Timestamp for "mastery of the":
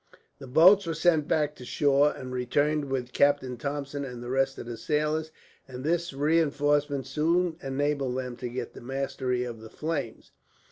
8.81-9.69